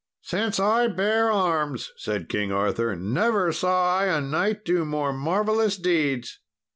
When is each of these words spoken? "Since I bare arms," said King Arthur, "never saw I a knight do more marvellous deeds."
"Since 0.23 0.59
I 0.59 0.87
bare 0.87 1.31
arms," 1.31 1.91
said 1.95 2.27
King 2.27 2.51
Arthur, 2.51 2.95
"never 2.95 3.51
saw 3.51 3.99
I 3.99 4.05
a 4.05 4.19
knight 4.19 4.65
do 4.65 4.83
more 4.83 5.13
marvellous 5.13 5.77
deeds." 5.77 6.39